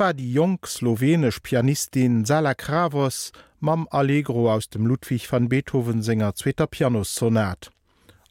[0.00, 6.34] war die jong slowenisch Pianistin Sala Kravos mam Allegro aus dem Ludwig van Beethoven Sänger
[6.34, 7.70] zweter Pianosonat.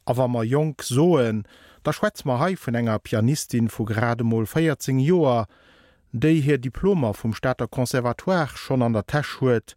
[0.06, 1.44] Awer ma jong soen,
[1.84, 5.46] da schwätz ma hai vun enger Pianistin vu grademol feiertzing Joer,
[6.12, 9.76] déi hir Diplomer vum Staater Konservatoire schon an der Tasch huet,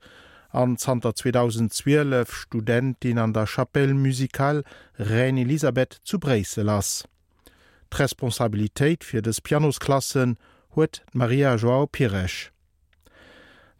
[0.48, 4.64] an Zter 2012 Studentin an der Chapelle musikal
[4.98, 7.04] Reine Elisabeth zu Breise lass.
[7.90, 10.38] D'Responsabiltäit fir des Pianosklassen,
[10.74, 12.50] huet Maria Joao Pirech.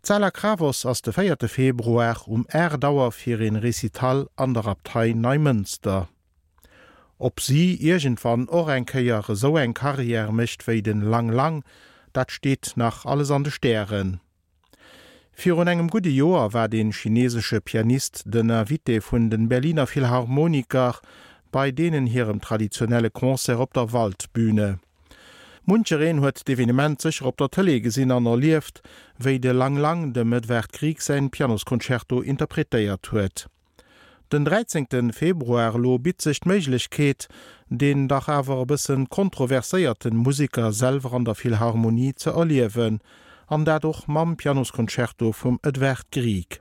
[0.03, 1.49] Zeller Kravos ass de 4.
[1.49, 6.09] Februar um Erdauer fir en Recital an der Abtei Neumünster.
[7.19, 11.65] Ob sie irgend van Orenkeier so eng Karriere mecht wéi den lang lang,
[12.13, 14.21] dat steht nach alles an de Sternen.
[15.33, 21.01] Fi un engem gute Joer war den chinesesche Pianist den Navite vun den Berliner Philharmoniker
[21.53, 24.79] bei denen hirem traditionelle Konzer op der Waldbühne.
[25.65, 28.81] Muncheren huet d'Evenement sicher op der Tëlle gesinn an erlieft,
[29.23, 33.47] wéi de lang lang dem Mëtwerkrieg se Pianoskonzerto interpretéiert huet.
[34.33, 35.13] Den 13.
[35.13, 37.29] Februar lo bit sichcht Meiglichkeet,
[37.69, 42.99] den dach awer bisssen kontroverséierten Musikersel an der Villharmonie ze erliewen,
[43.47, 46.59] an datdoch mam Pianoskonzerto vum Etwerkrieg.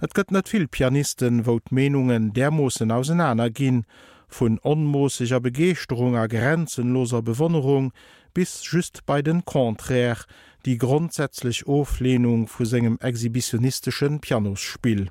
[0.00, 3.82] Et gëtt net vill Pianisten wot Menungen dermossen ausenaner ginn,
[4.32, 7.92] vun onmoosiger Begeerung a grenzenloser Bewonnerung
[8.34, 10.16] bis just bei den Konträr
[10.64, 15.10] die grundsätzlich Oflehnung vu segem exhibitionistischen Pianospiel.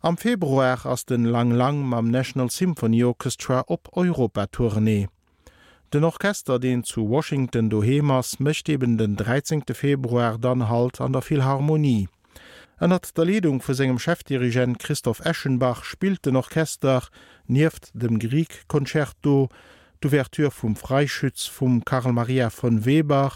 [0.00, 5.08] Am Februar ass den lang lang mam National Symphony Orchestra op Europatournee.
[5.92, 9.62] Den Orchester den zu Washington Dohemas mecht eben den 13.
[9.72, 12.08] Februar dann halt an der Philharmonie
[12.80, 17.02] ënnert der Leung vu segem Chefdirigent Christoph Eschenbach spielt den Orchester
[17.48, 19.48] nieft dem Grieg Konzerto,
[20.00, 23.32] d'Ouvertür vum Freischütz vum Karl Maria von Weber,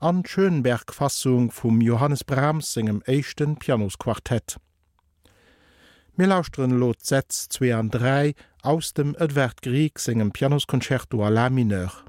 [0.00, 4.56] an Schönbergfassung vum Johannes Brahms engem échten Pianosquartett.
[6.16, 12.05] Millauusren Lot Sätz 2 an 3 aus dem Edwert Grieg engem Pianoskonzerto a la Mineur.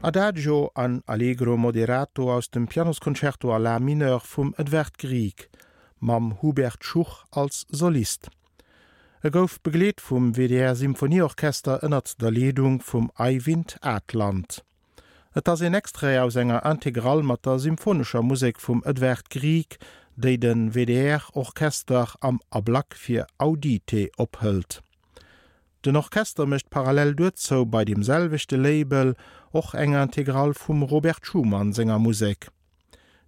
[0.00, 5.50] Adagio an Allegro Moderato aus dem Pianoskoncerto a la Mineur vum Edwert Grieg,
[5.98, 8.30] mam Hubert Schuch als Solist.
[9.22, 14.62] Er gouf begleet vum WDR Symfoieorchester ënnert der Ledung vum Eiwind Atland.
[15.34, 19.80] Et ass en extré aus enger integral mat der symphonescher Musik vum Edwert Grieg,
[20.14, 24.78] déi den WDR Orchester am Ablack fir Audite ophëlt.
[25.84, 29.14] Den Orchester mecht parallel dozo bei demselvichte Label
[29.52, 32.50] och enger integral vum Robert Schumann senger Musik.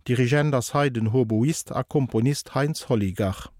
[0.08, 3.52] Dirigent as Heiden Hoboist a Komponist Heinz Holligach.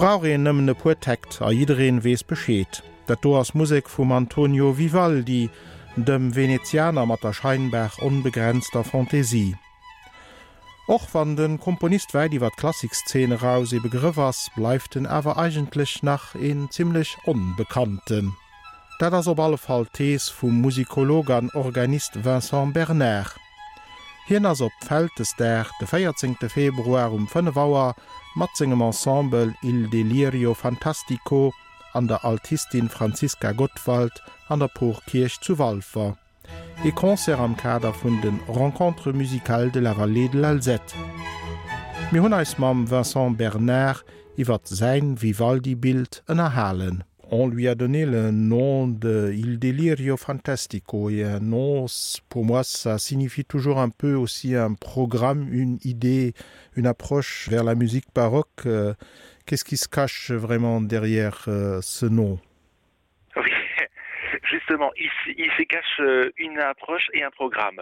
[0.00, 2.78] Braurien nëmmene Protekt a jireen wees beschéet.
[3.04, 5.50] Dat do ass Musik vum Antonio Vivaldi,
[5.94, 9.58] dem Venezianer mat der Scheinberg unbegrenzter Fantasie.
[10.88, 16.70] Och wann den Komponist wei iwwer Klassikszene raus e Begriffers bleiften awer eigentlich nach en
[16.70, 18.32] ziemlich unbekannten.
[19.00, 23.36] Dat ass op alle Fall Tees vum Musikologern Organist Vincent Bernard.
[24.24, 26.36] Hinnners op Fältes der de 14.
[26.48, 27.96] Februar um 5 Wauer
[28.36, 31.52] Matzingem Ensemble Il Delirio Fantastico
[31.92, 36.16] an der Altistin Franziska Gottwald an der Porkirch zu Walfer.
[36.84, 40.94] E Konzer am Kader vun den Rencontre musical de la Vallée de l'Alzette.
[42.12, 44.04] Mi hunn eis mam Vincent Bernard
[44.36, 47.02] iwwer sein Vivaldi-Bild ënnerhalen.
[47.30, 51.86] On lui a donné le nom de Il Delirio Fantastico et un nom
[52.28, 56.34] pour moi ça signifie toujours un peu aussi un programme, une idée,
[56.74, 58.66] une approche vers la musique baroque.
[58.66, 58.94] Euh,
[59.46, 62.38] qu'est-ce qui se cache vraiment derrière euh, ce nom?
[64.50, 67.80] Justement il, se cache euh, une approche et un programme.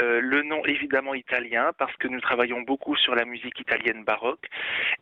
[0.00, 4.46] Euh, le nom évidemment italien parce que nous travaillons beaucoup sur la musique italienne baroque.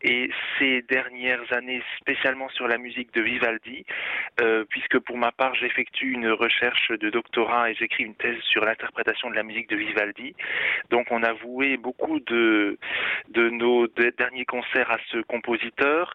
[0.03, 3.85] Et ces dernières années spécialement sur la musique de vivaldi
[4.41, 8.65] euh, puisque pour ma part j'effectue une recherche de doctorat et j'écris une thèse sur
[8.65, 10.35] l'interprétation de la musique de vivaldi.
[10.91, 12.79] Donc on a voué beaucoup de
[13.35, 16.15] nos de derniers concerts à ce compositeur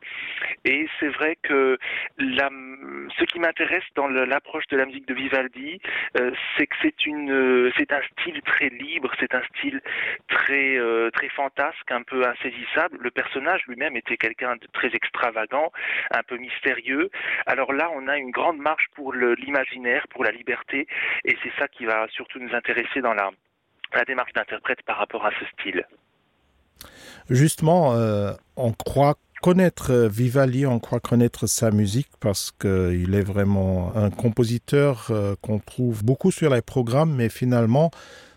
[4.85, 5.79] musique de Vivaldi,
[6.17, 9.81] euh, c'est que euh, c'est un style très libre, c'est un style
[10.27, 12.97] très euh, très fantasque, un peu insaisissable.
[13.01, 15.71] Le personnage lui-même était quelqu'un de très extravagant,
[16.11, 17.09] un peu mystérieux.
[17.45, 20.87] Alors là, on a une grande marche pour l'imaginaire, pour la liberté,
[21.23, 23.31] et c'est ça qui va surtout nous intéresser dans la
[23.93, 25.85] la démarche d'interprète par rapport à ce style.
[27.29, 27.93] Justement,
[28.57, 29.15] on croit
[29.45, 35.35] connaître euh, Vivali, on croit connaître sa musique parce qu'il est vraiment un compositeur euh,
[35.39, 37.91] qu'on trouve beaucoup sur les programmes, mais finalement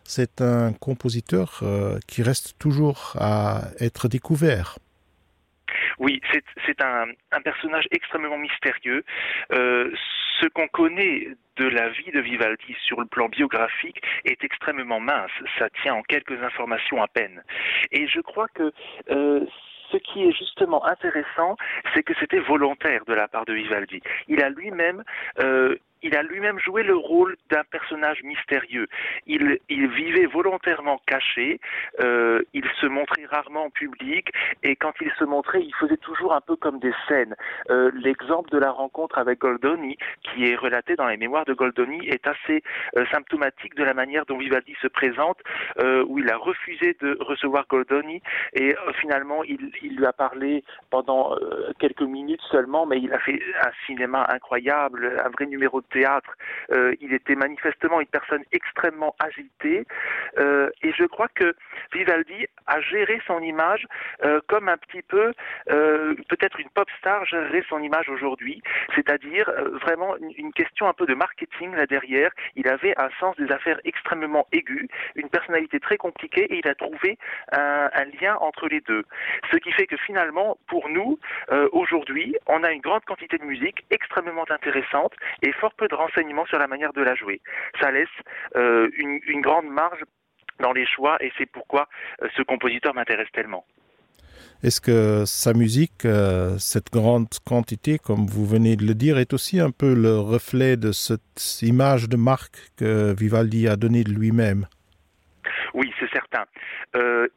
[0.05, 4.77] c'est un compositeur euh, qui reste toujours à être découvert.
[5.99, 6.21] Oui,
[6.67, 7.07] c'est un,
[7.43, 9.03] personnage extrêmement mystérieux.
[9.51, 15.33] Ce qu'on connaît de la vie de Vivaldi sur le plan biographique est extrêmement mince.
[15.59, 17.43] Ça tient en quelques informations à peine.
[17.91, 18.73] Et je crois que
[19.91, 21.57] ce qui est justement intéressant,
[21.95, 24.01] c'est que c'était volontaire de la part de Vivaldi.
[24.29, 25.03] Il a lui-même
[25.41, 28.87] euh, il a lui-même joué le rôle d'un personnage mystérieux.
[29.27, 31.61] Il, il vivait volontairement caché,
[32.01, 34.31] euh, il se montrait rarement en public
[34.63, 37.35] et quand il se montrait, il faisait toujours un peu comme des scènes.
[37.71, 42.07] Euh, L'exemple de la rencontre avec Goldoni, qui est relaté dans les mémoires de Goldoni,
[42.09, 42.63] est assez
[42.97, 45.39] euh, symptomatique de la manière dont Vivaldi se présente,
[45.79, 48.23] euh, où il a refusé de recevoir Goldoni
[48.55, 51.37] et euh, finalement il, il lui a parlé pendant
[51.79, 56.37] quelques minutes seulement, mais il a fait un cinéma incroyable, un vrai numéro de théâtre
[56.73, 59.87] euh, il était manifestement une personne extrêmement agitée.
[60.39, 61.55] Euh, et je crois que
[61.93, 63.87] Vivaldi a géré son image
[64.25, 65.33] euh, comme un petit peu
[66.29, 68.63] peut-être une pop star gérerait son image aujourd'hui.
[68.95, 72.31] C'est à dire euh, vraiment une, question un peu de marketing là derrière.
[72.57, 76.75] Il avait un sens des affaires extrêmement aigu une personnalité très compliquée et il a
[76.75, 77.19] trouvé
[77.53, 77.89] un,
[78.21, 79.05] lien entre les deux.
[79.51, 81.19] Ce qui fait que finalement pour nous
[81.73, 86.47] aujourd'hui on a une grande quantité de musique extrêmement intéressante et fort peu de renseignements
[86.47, 87.41] sur la manière de la jouer.
[87.81, 88.09] Ça laisse
[88.57, 90.03] euh, une, grande marge
[90.61, 91.89] dans les choix et c'est pourquoi
[92.23, 93.65] euh, ce compositeur m'intéresse tellement.
[94.65, 99.33] Est-ce que sa musique, euh, cette grande quantité, comme vous venez de le dire, est
[99.33, 104.11] aussi un peu le reflet de cette image de marque que Vivaldi a donné de
[104.11, 104.67] lui-même?
[105.75, 106.45] Oui, c'est certain.
[106.97, 107.29] Euh,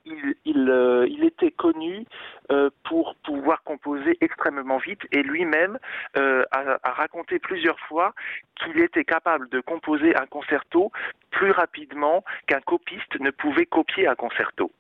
[0.47, 2.05] euh, il était connu
[2.51, 5.77] euh, pour pouvoir composer extrêmement vite et lui-même
[6.15, 8.13] a, raconté plusieurs fois
[8.55, 10.91] qu'il était capable de composer un concerto
[11.31, 14.71] plus rapidement qu'un copiste ne pouvait copier un concerto.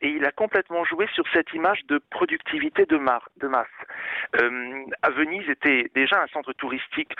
[0.00, 3.66] Et il a complètement joué sur cette image de productivité de, masse.
[5.02, 7.12] À Venise était déjà un centre touristique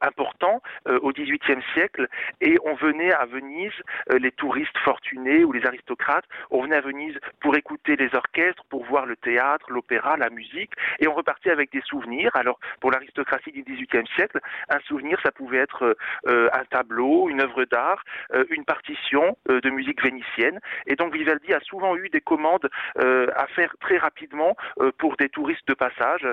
[0.00, 2.08] important au XVIIIe siècle
[2.40, 3.74] et on venait à Venise
[4.18, 6.24] les touristes fortunés ou les aristocrates.
[6.50, 10.72] On venait à Venise pour écouter les orchestres pour voir le théâtre l'opéra la musique
[11.00, 12.30] et on repartit avec des souvenirs.
[12.34, 17.40] Alors pour l'aristocratie du XVIIIe siècle un souvenir ça pouvait être euh, un tableau une
[17.42, 18.02] œuvre d'art
[18.34, 20.58] euh, une partition euh, de musique vénitienne.
[20.86, 24.56] Et donc Vivaldi a souvent eu des commandes à faire très rapidement
[24.98, 26.26] pour des touristes de passage.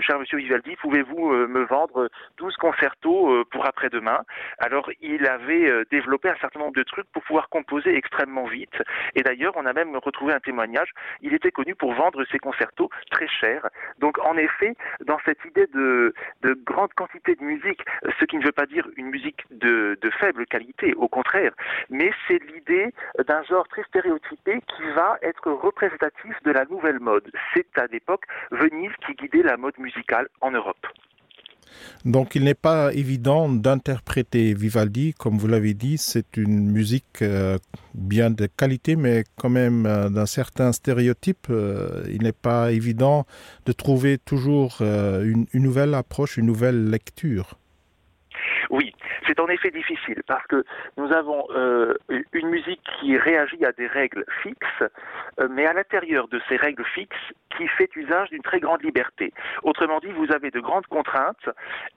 [0.00, 4.20] Cher monsieur Vivaldi pouvez-vous me vendre 12 concertos pour après-demain?
[4.58, 8.82] Alors il avait développé un certain nombre de trucs pour pouvoir composer extrêmement vite.
[9.14, 10.90] Et d'ailleurs on a même retrouvé un témoignage.
[11.22, 15.66] Il était connu pour vendre ses concertos très cher donc en effet dans cette idée
[15.72, 17.82] de, de grande quantité de musique
[18.18, 21.52] ce qui ne veut pas dire une musique de, de faible qualité au contraire
[21.90, 22.92] mais c'est l'idée
[23.26, 27.30] d'un genre très stéréotypé qui va être représentatif de la nouvelle mode.
[27.52, 30.86] C'est à l'époque Venise qui guidait la mode musicale en Europe.
[32.04, 37.58] Donc il n'est pas évident d'interpréter Vivaldi, comme vous l'avez dit, c'est une musique euh,
[37.94, 41.46] bien de qualité, mais quand même euh, d'un certain stéréotype.
[41.50, 43.26] Euh, il n'est pas évident
[43.66, 47.58] de trouver toujours une nouvelle approche, une nouvelle lecture.
[48.70, 48.94] Oui,
[49.26, 50.64] c'est en effet difficile parce que
[50.96, 51.94] nous avons euh,
[52.32, 54.84] une musique qui réagit à des règles fixes,
[55.40, 57.16] euh, mais à l'intérieur de ces règles fixes
[57.56, 59.32] qui fait usage d'une très grande liberté.
[59.62, 61.48] Autrement dit, vous avez de grandes contraintes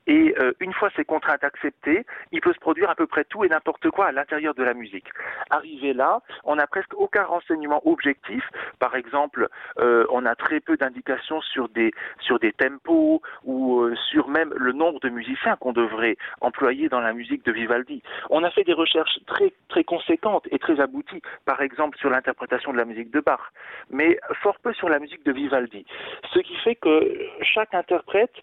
[0.06, 3.43] et euh, une fois ces contraintes acceptées, il peut se produire à peu près tout
[3.43, 5.08] et n'importe quoi à l'intérieur de la musique.
[5.49, 8.43] Arrivé là, on n'a presque aucun renseignement objectif.
[8.80, 14.53] Par exemple, on a très peu d'indications sur des, sur des tempos ou sur même
[14.56, 16.56] le nombre de musiciens qu'on devrait employer
[16.89, 18.01] dans la musique de Vivaldi.
[18.29, 22.71] On a fait des recherches très, très conséquentes et très abouties, par exemple sur l'interprétation
[22.71, 23.51] de la musique de Bach,
[23.89, 25.85] mais fort peu sur la musique de Vivaldi Vivaldi.
[26.33, 28.33] Ce qui fait que chaque interprète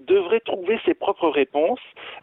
[0.00, 1.80] devrait trouver ses propres réponses,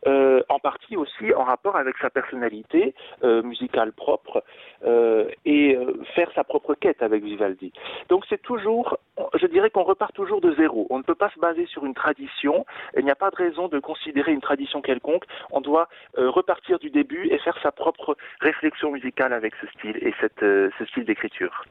[0.07, 4.43] euh, en partie aussi en rapport avec sa personnalité euh, musicale propre
[4.85, 5.77] euh, et
[6.15, 7.71] faire sa propre quête avec Vivaldi.
[8.09, 8.97] Donc c'est toujours,
[9.39, 10.87] je dirais qu'on repart toujours de zéro.
[10.89, 12.65] On ne peut pas se baser sur une tradition.
[12.97, 15.23] Il n'y a pas de raison de considérer une tradition quelconque.
[15.51, 20.13] On doit repartir du début et faire sa propre réflexion musicale avec ce style et
[20.19, 21.65] ce style d'écriture.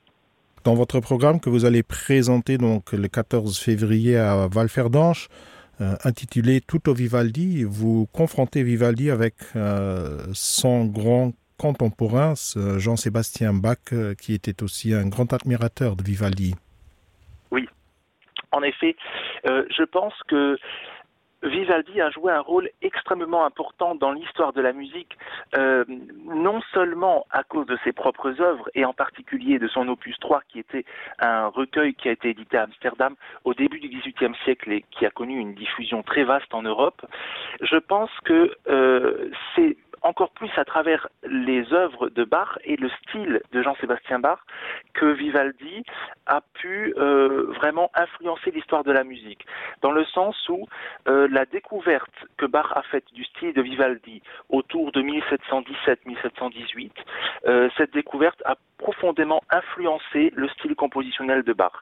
[0.64, 5.28] Dans votre programme que vous allez présenter donc le 14 février à Valferdanche,
[5.82, 12.34] euh, intitulé Tout au Vivaldi, vous confrontez Vivaldi avec euh, son grand contemporain,
[12.78, 16.54] Jean-Sébastien Bach, euh, qui était aussi un grand admirateur de Vivaldi.
[17.52, 17.68] Oui,
[18.50, 18.96] en effet,
[19.48, 20.56] euh, je pense que
[21.42, 25.16] Vivaldi a joué un rôle extrêmement important dans l'histoire de la musique,
[25.56, 25.84] euh,
[26.24, 30.42] non seulement à cause de ses propres œuvres et en particulier de son opus 3
[30.48, 30.84] qui était
[31.18, 35.04] un recueil qui a été édité à Amsterdam au début du XVIIIe siècle et qui
[35.06, 37.04] a connu une diffusion très vaste en Europe.
[37.60, 42.90] Je pense que euh, c'est encore plus à travers les œuvres de Bach et le
[42.90, 44.40] style de Jean-Sébastien Bach
[44.94, 45.84] que Vivaldi
[46.26, 49.46] a pu euh, vraiment influencer l'histoire de la musique,
[49.80, 50.66] dans le sens où
[51.08, 56.90] euh, la découverte que Bach a faite du style de Vivaldi autour de 1717-1718,
[57.46, 61.72] euh, cette découverte a profondément influencé le style compositionnel de Bach.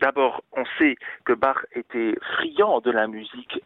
[0.00, 3.60] D'abord, on sait que Bach était friand de la musique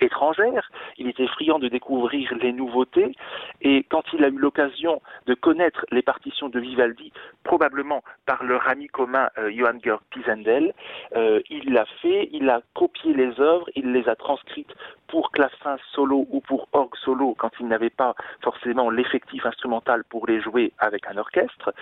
[0.00, 3.16] étrangère, il était friand de découvrir les nouveautés,
[3.60, 7.12] et quand il a eu l'occasion de connaître les partitions de Vivaldi,
[7.44, 10.72] probablement par leur ami commun euh, Johann Georg Pisendel,
[11.14, 14.74] euh, il l'a fait, il a copié les œuvres, il les a transcrites
[15.08, 20.26] pour clavecin solo ou pour orgue solo quand il n'avait pas forcément l'effectif instrumental pour
[20.26, 21.72] les jouer avec un orchestre.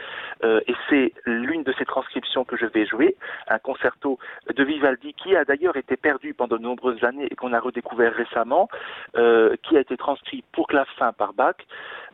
[0.44, 3.16] Euh, et c'est l'une de ces transcriptions que je vais jouer,
[3.48, 4.18] un concerto
[4.54, 8.12] de Vivaldi qui a d'ailleurs été perdu pendant de nombreuses années et qu'on a redécouvert
[8.14, 8.68] récemment,
[9.16, 11.56] euh, qui a été transcrit pour clavecin par Bach.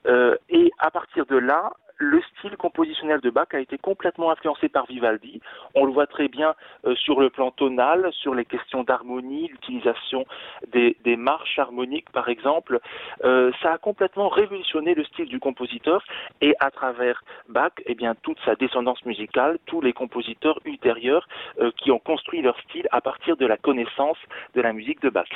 [0.07, 4.71] Euh, et à partir de là, le style compositionnel de Bach a été complètement influencé
[4.71, 5.43] par Vivaldi.
[5.75, 6.55] On le voit très bien
[6.87, 10.25] euh, sur le plan tonal, sur les questions d'harmonie, l'utilisation
[10.73, 12.81] des, marches harmoniques par exemple.
[13.25, 16.03] Euh, ça a complètement révolutionné le style du compositeur
[16.41, 21.29] et à travers Bach, eh bien, toute sa descendance musicale, tous les compositeurs ultérieurs
[21.77, 24.19] qui ont construit leur style à partir de la connaissance
[24.55, 25.29] de la musique de Bach.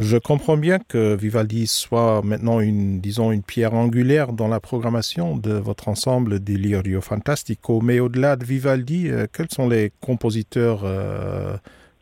[0.00, 5.36] Je comprends bien que Vivaldi soit maintenant une, disons, une pierre angulaire dans la programmation
[5.36, 11.56] de votre ensemble Delirio Fantastico, mais au-delà de Vivaldi, euh, quels sont les compositeurs euh,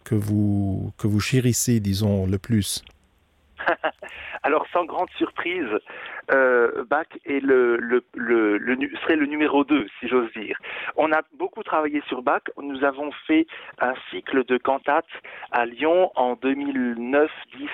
[0.04, 2.82] que, vous, que vous chérissez, disons, le plus?
[4.44, 5.68] Alors, sans grande surprise,
[6.32, 10.58] euh, Bach est le, le, le, le, serait le numéro 2, si j'ose dire.
[10.96, 12.42] On a beaucoup travaillé sur Bach.
[12.60, 13.46] Nous avons fait
[13.80, 15.04] un cycle de cantates
[15.52, 17.68] à Lyon en 2009, 10,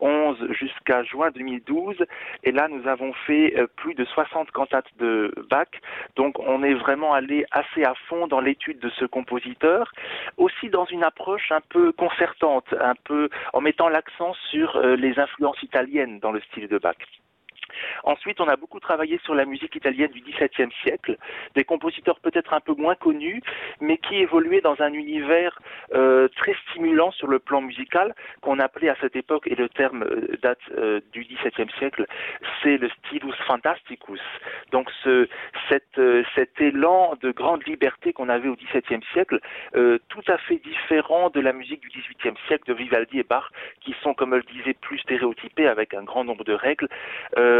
[0.00, 1.96] 11 jusqu'à juin 2012
[2.42, 5.68] et là nous avons fait euh, plus de 60 cantates de Bach.
[6.16, 9.92] Donc on est vraiment allé assez à fond dans l'étude de ce compositeur.
[10.36, 15.18] Aussi dans une approche un peu concertante un peu en mettant l'accent sur euh, les
[15.18, 16.96] influences italiennes dans le style de Bach.
[18.04, 21.16] Ensuite, on a beaucoup travaillé sur la musique italienne du XVIIe siècle,
[21.54, 23.42] des compositeurs peut-être un peu moins connus,
[23.80, 25.60] mais qui évoluaient dans un univers
[25.92, 30.02] euh, très stimulant sur le plan musical, qu'on appelait à cette époque, et le terme
[30.02, 32.06] euh, date euh, du XVIIe siècle,
[32.62, 34.20] c'est le stilus fantasticus.
[34.72, 34.90] Donc
[35.68, 39.40] cet élan de grande liberté qu'on avait au XVIIe siècle,
[40.08, 43.50] tout à fait différent de la musique du XVIIIe siècle de Vivaldi et Bach,
[43.80, 46.88] qui sont, comme je le disais, plus stéréotypées avec un grand nombre de règles.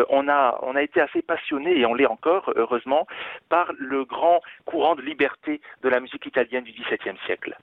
[0.04, 3.06] Euh, on, a, on a été assez passionné, et on l'est encore, heureusement,
[3.48, 7.56] par le grand courant de liberté de la musique italienne du XVIIe siècle.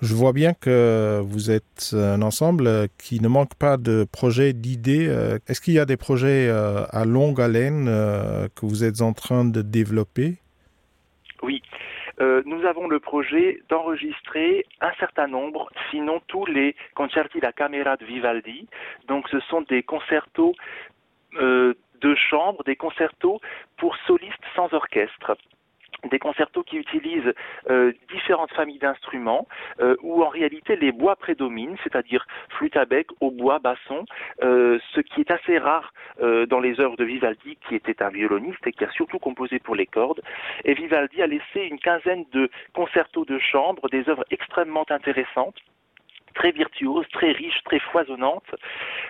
[0.00, 5.12] Je vois bien que vous êtes un ensemble qui ne manque pas de projets, d'idées.
[5.48, 9.12] Est-ce qu'il y a des projets euh, à longue haleine euh, que vous êtes en
[9.12, 10.38] train de développer?
[12.20, 17.96] Euh, nous avons le projet d'enregistrer un certain nombre, sinon tous les concerti da camera
[17.96, 18.66] de Vivaldi.
[19.06, 20.54] Donc ce sont des concertos
[21.36, 23.40] euh, de chambre, des concertos
[23.76, 25.36] pour solistes sans orchestre
[26.10, 27.34] des concertos qui utilisent
[27.70, 29.46] euh, différentes familles d'instruments
[29.80, 34.04] euh, où en réalité les bois prédominent, c'est-à-dire flûte à bec, au bois, basson,
[34.42, 38.10] euh, ce qui est assez rare euh, dans les œuvres de Vivaldi qui était un
[38.10, 40.20] violoniste et qui a surtout composé pour les cordes.
[40.64, 45.56] Et Vivaldi a laissé une quinzaine de concertos de chambre, des œuvres extrêmement intéressantes
[46.34, 48.54] très virtuose, très riche, très foisonnante.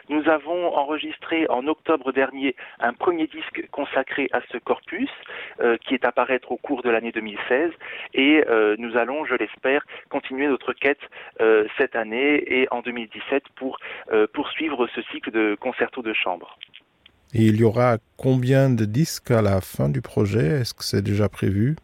[0.08, 5.10] Nous avons enregistré en octobre dernier un premier disque consacré à ce corpus
[5.60, 7.70] euh, qui est à paraître au cours de l'année 2016
[8.14, 11.00] et euh, nous allons, je l'espère, continuer notre quête
[11.40, 13.78] euh, cette année et en 2017 pour
[14.32, 16.58] poursuivre ce cycle de concertos de chambre.
[17.34, 20.60] Il y aura combien de disques à la fin du projet?
[20.60, 21.76] Est-ce que c'est déjà prévu?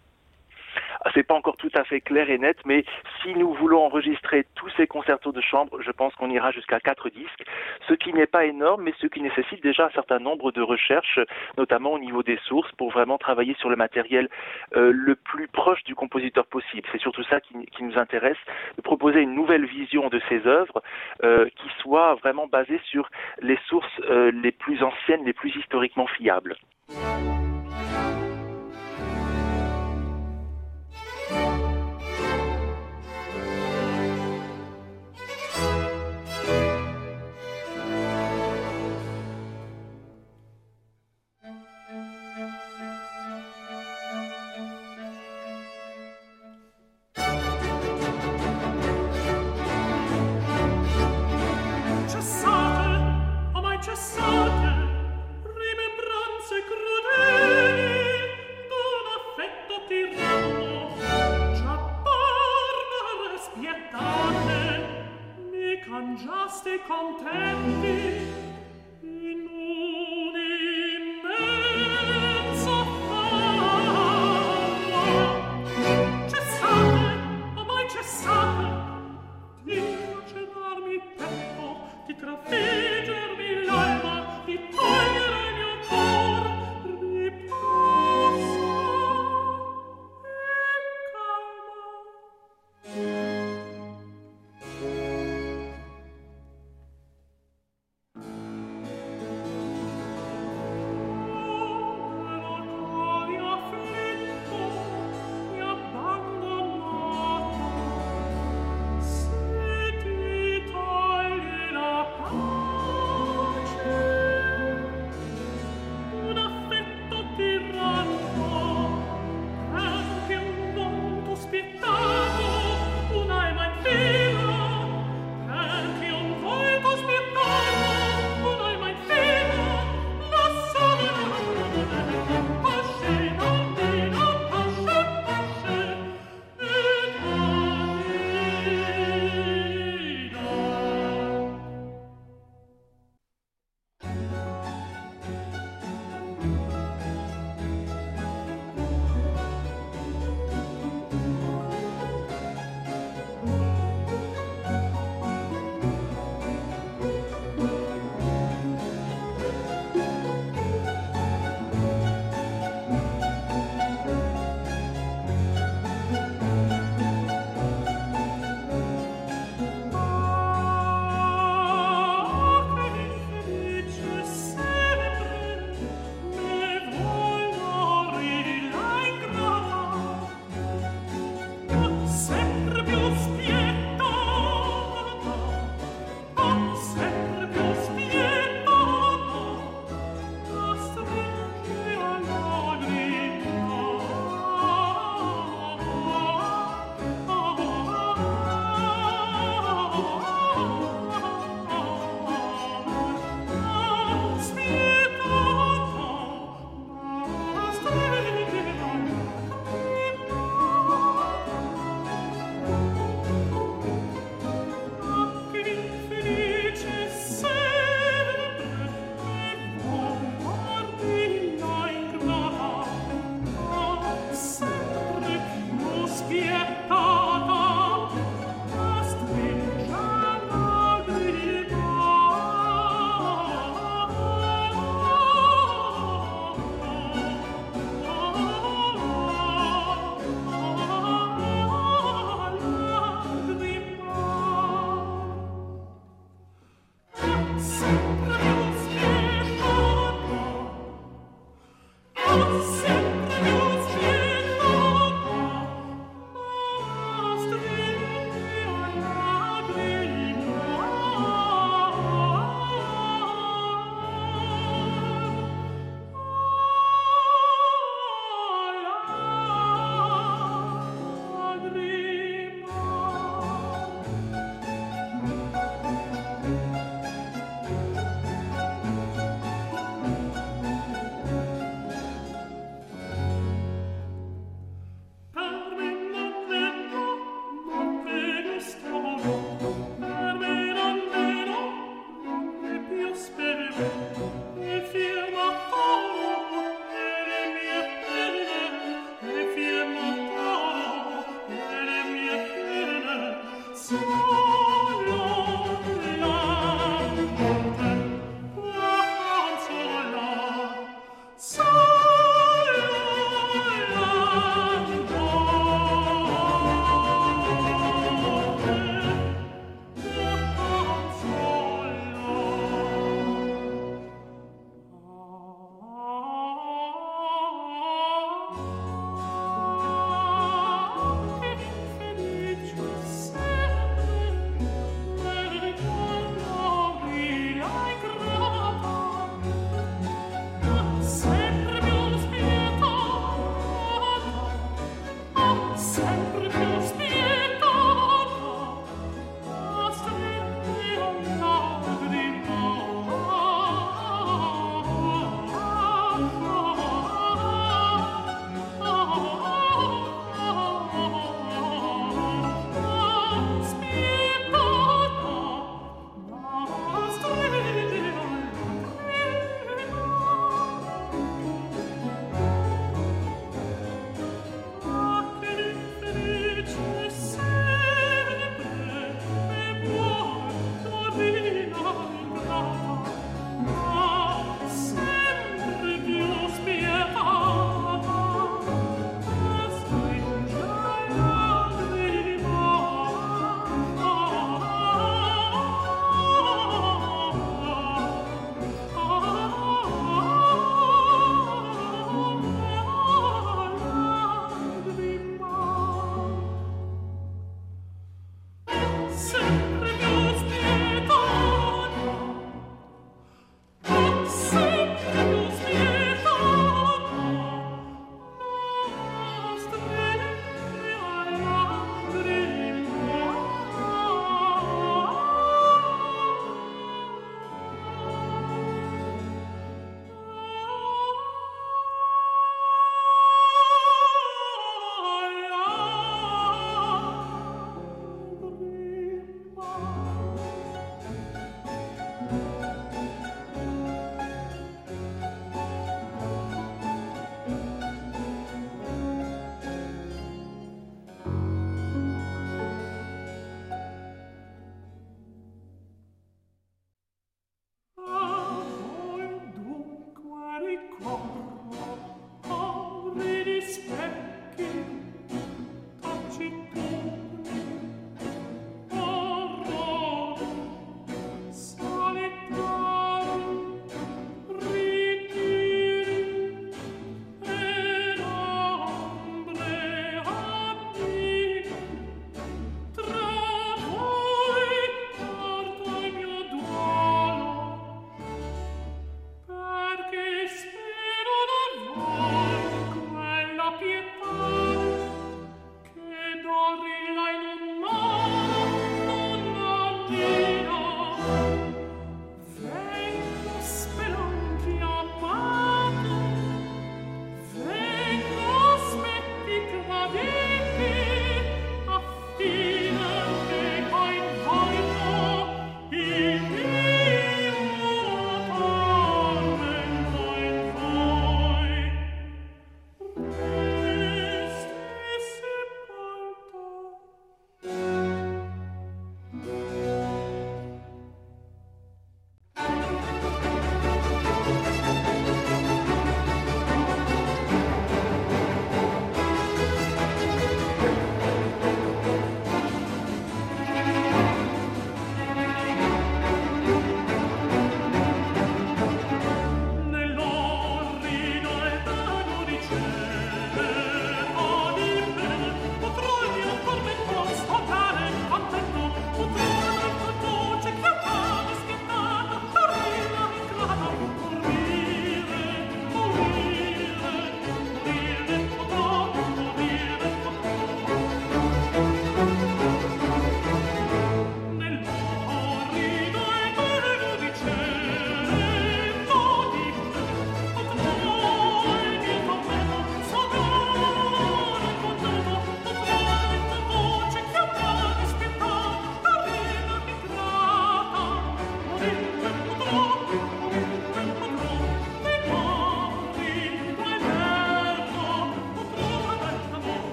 [1.12, 2.84] C'est pas encore tout à fait clair et net, mais
[3.22, 7.10] si nous voulons enregistrer tous ces concertos de chambre, je pense qu'on ira jusqu'à quatre
[7.10, 7.44] disques,
[7.88, 11.20] ce qui n'est pas énorme, mais ce qui nécessite déjà un certain nombre de recherches,
[11.58, 14.28] notamment au niveau des sources, pour vraiment travailler sur le matériel
[14.76, 16.88] euh, le plus proche du compositeur possible.
[16.92, 18.38] C'est surtout ça qui, nous intéresse,
[18.76, 20.82] de proposer une nouvelle vision de ces œuvres
[21.22, 23.08] euh, qui soit vraiment basée sur
[23.40, 26.56] les sources euh, les plus anciennes, les plus historiquement fiables.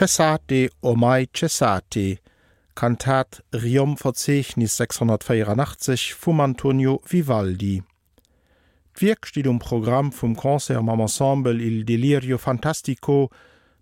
[0.00, 2.18] Cessate o mai Cessati,
[2.74, 7.82] Kantat Riom Verzechnis 684 vum Antonio Vivaldi.
[8.94, 13.28] D'Wirk steht um Programm vum Konzer am Ensemble il Delirio Fantastico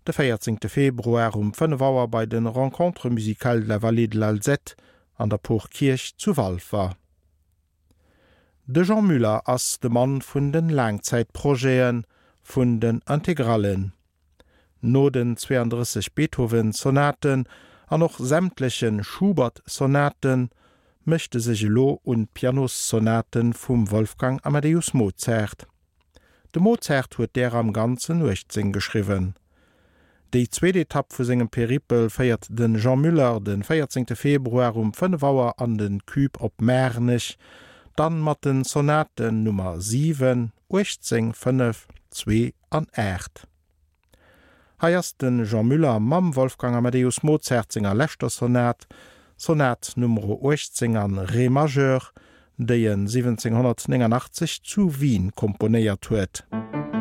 [0.05, 0.57] de 14.
[0.67, 4.75] Februar um 5 Auer bei den Rencontre musical de la Vallée de l'Alzette
[5.15, 6.97] an der Porkirch zu Walfa.
[8.67, 12.03] De Jean Müller ass de Mann vun den Langzeitprogéen
[12.43, 13.93] vun den Integralen.
[14.81, 17.45] No den 32 Beethoven Sonaten
[17.87, 20.49] an noch sämtlichen Schubert Sonaten
[21.03, 25.67] möchte sich Lo und Pianossonaten vum Wolfgang Amadeus Mozart.
[26.55, 29.35] De Mozart huet der am ganzen Uchtsinn geschriven.
[30.31, 34.05] Dei zweede Etapp vu segem Peripel feiert den Jean Müller den 14.
[34.15, 37.37] Februar um 5 Wauer an den Küb op Mänich,
[37.95, 43.48] dann mat den Sonaten Nummer 7, 18, 5, 2 an 8.
[44.81, 48.87] heiersten Jean Müller Mam Wolfgang Amadeus Mozerzinger Lächter Sonat,
[49.37, 52.11] Sonat Nr 18 an Remageur,
[52.57, 56.45] déi en 1789 zu Wien komponéiert huet.
[56.51, 56.98] Musik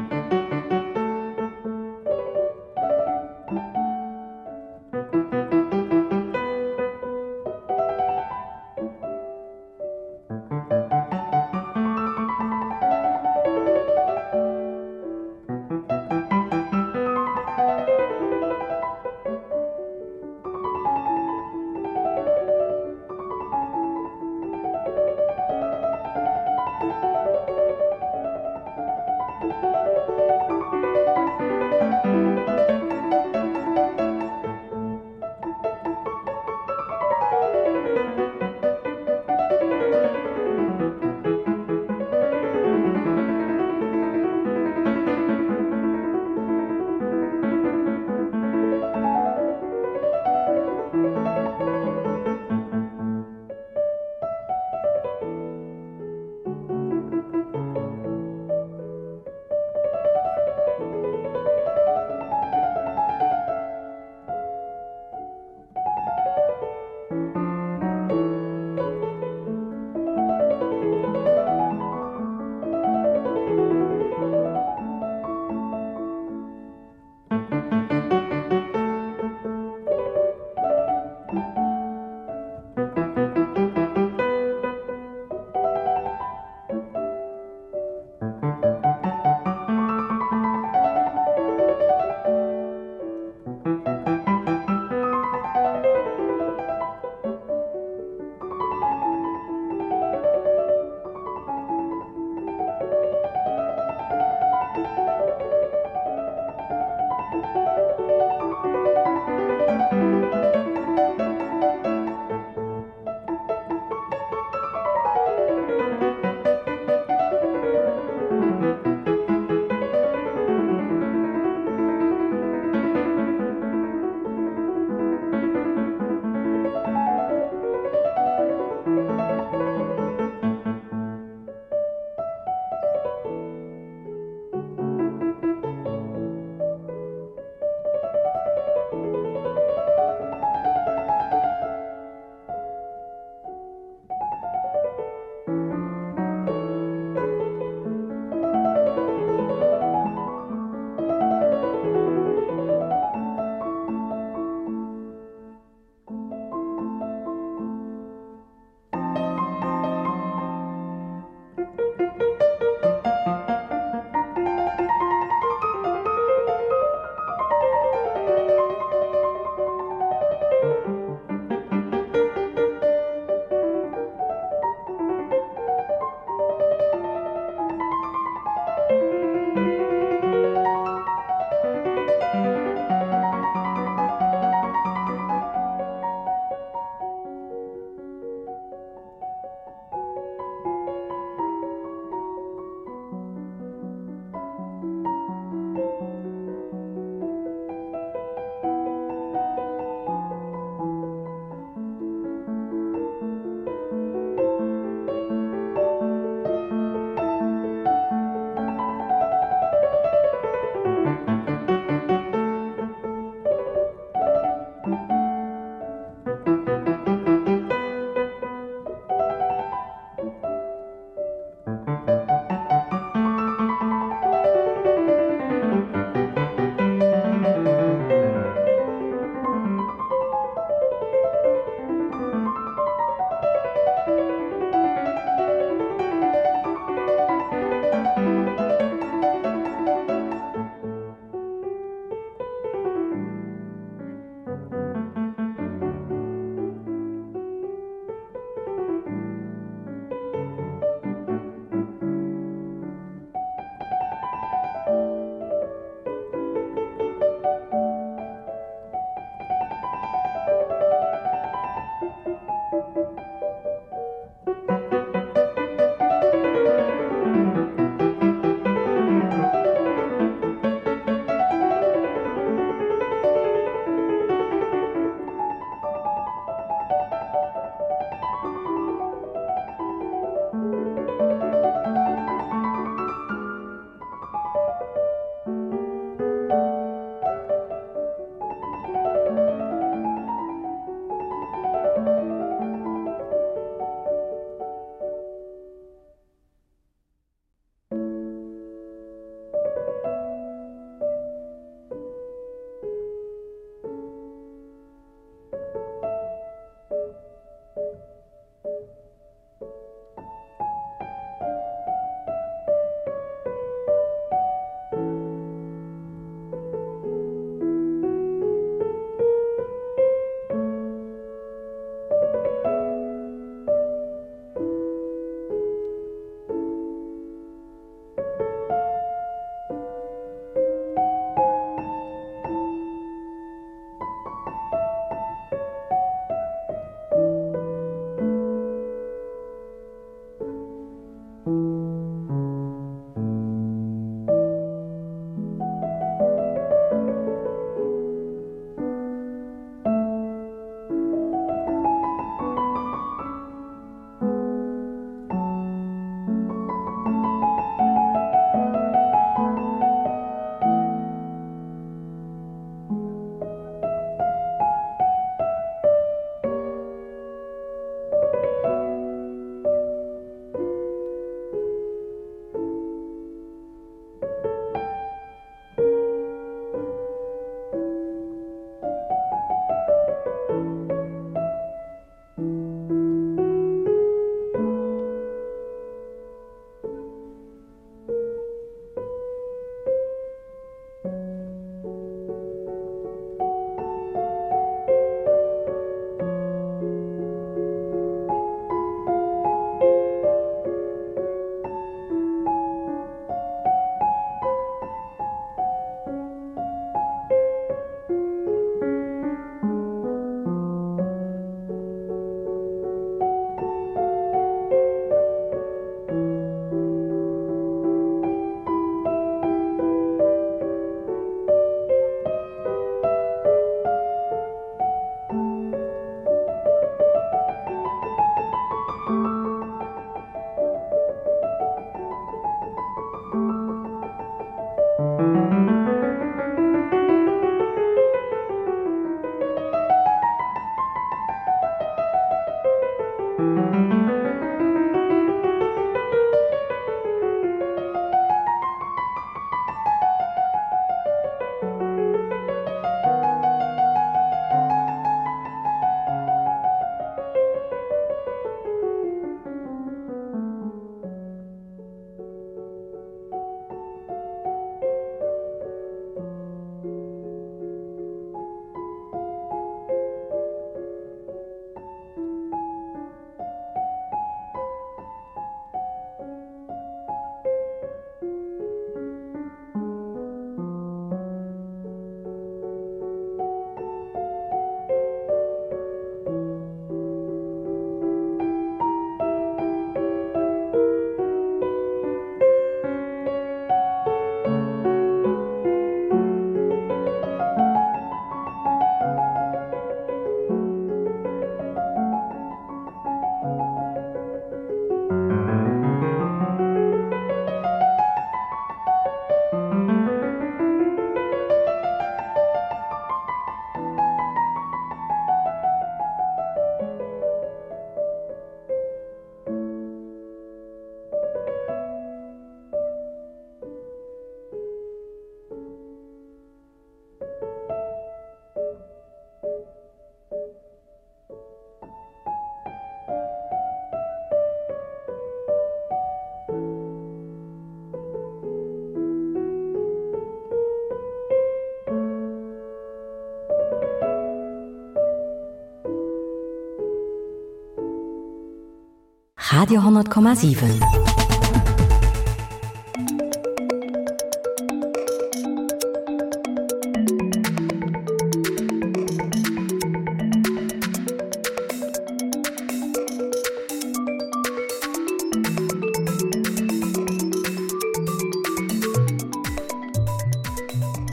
[549.68, 551.17] Radio 10,7.